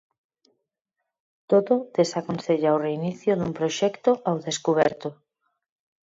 [1.49, 5.09] "Todo" desaconsella o reinicio dun proxecto ao descuberto.